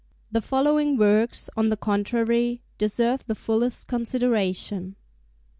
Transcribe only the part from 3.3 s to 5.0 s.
fullest consideration.